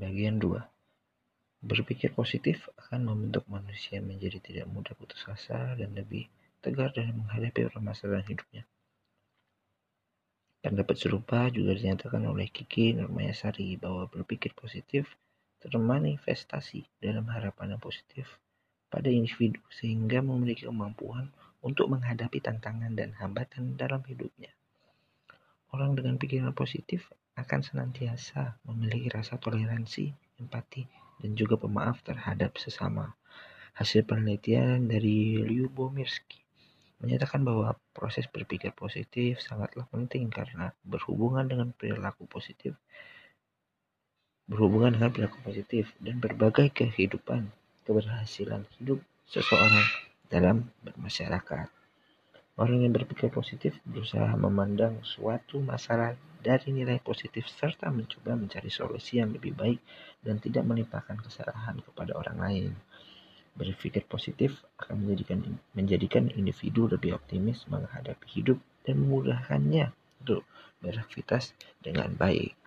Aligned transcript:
Bagian 0.00 0.40
2. 0.40 0.56
Berpikir 1.60 2.16
positif 2.16 2.72
akan 2.80 3.12
membentuk 3.12 3.44
manusia 3.52 4.00
menjadi 4.00 4.40
tidak 4.40 4.66
mudah 4.72 4.96
putus 4.96 5.20
asa 5.28 5.76
dan 5.76 5.92
lebih 5.92 6.24
tegar 6.64 6.88
dalam 6.96 7.20
menghadapi 7.20 7.68
permasalahan 7.68 8.24
hidupnya. 8.24 8.64
Pendapat 10.64 10.96
serupa 10.96 11.52
juga 11.52 11.76
dinyatakan 11.76 12.24
oleh 12.24 12.48
Kiki 12.48 12.96
Nurmayasari 12.96 13.76
bahwa 13.76 14.08
berpikir 14.08 14.56
positif 14.56 15.04
termanifestasi 15.60 17.04
dalam 17.04 17.28
harapan 17.28 17.76
yang 17.76 17.82
positif 17.84 18.40
pada 18.88 19.12
individu 19.12 19.60
sehingga 19.68 20.24
memiliki 20.24 20.64
kemampuan 20.64 21.28
untuk 21.60 21.92
menghadapi 21.92 22.40
tantangan 22.40 22.96
dan 22.96 23.12
hambatan 23.20 23.76
dalam 23.76 24.00
hidupnya. 24.08 24.48
Orang 25.80 25.96
dengan 25.96 26.20
pikiran 26.20 26.52
positif 26.52 27.08
akan 27.40 27.64
senantiasa 27.64 28.60
memiliki 28.68 29.08
rasa 29.08 29.40
toleransi, 29.40 30.12
empati, 30.36 30.84
dan 31.24 31.32
juga 31.32 31.56
pemaaf 31.56 32.04
terhadap 32.04 32.60
sesama. 32.60 33.16
Hasil 33.80 34.04
penelitian 34.04 34.84
dari 34.92 35.40
Lyubomirsky 35.40 36.44
menyatakan 37.00 37.40
bahwa 37.48 37.80
proses 37.96 38.28
berpikir 38.28 38.76
positif 38.76 39.40
sangatlah 39.40 39.88
penting 39.88 40.28
karena 40.28 40.76
berhubungan 40.84 41.48
dengan 41.48 41.72
perilaku 41.72 42.28
positif 42.28 42.76
berhubungan 44.50 44.98
dengan 44.98 45.14
perilaku 45.14 45.40
positif 45.46 45.94
dan 46.02 46.20
berbagai 46.20 46.74
kehidupan 46.76 47.48
keberhasilan 47.88 48.68
hidup 48.76 49.00
seseorang 49.30 49.86
dalam 50.28 50.68
bermasyarakat. 50.84 51.79
Orang 52.58 52.82
yang 52.82 52.90
berpikir 52.90 53.30
positif 53.30 53.78
berusaha 53.86 54.34
memandang 54.34 54.98
suatu 55.06 55.62
masalah 55.62 56.18
dari 56.40 56.72
nilai 56.72 56.98
positif 56.98 57.46
serta 57.46 57.92
mencoba 57.92 58.34
mencari 58.34 58.72
solusi 58.72 59.20
yang 59.20 59.30
lebih 59.30 59.54
baik 59.54 59.80
dan 60.24 60.40
tidak 60.40 60.64
melimpahkan 60.66 61.20
kesalahan 61.20 61.78
kepada 61.84 62.16
orang 62.16 62.38
lain. 62.40 62.70
Berpikir 63.54 64.08
positif 64.08 64.56
akan 64.80 65.04
menjadikan 65.04 65.40
menjadikan 65.76 66.24
individu 66.32 66.88
lebih 66.88 67.16
optimis 67.16 67.68
menghadapi 67.68 68.26
hidup 68.30 68.58
dan 68.84 69.04
memudahkannya 69.04 69.92
untuk 70.24 70.44
beraktivitas 70.80 71.52
dengan 71.80 72.12
baik. 72.16 72.59